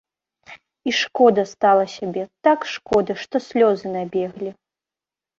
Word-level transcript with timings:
І 0.91 0.93
шкода 0.99 1.43
стала 1.49 1.83
сябе, 1.95 2.23
так 2.47 2.59
шкода, 2.71 3.15
што 3.25 3.41
слёзы 3.49 3.87
набеглі. 3.97 4.49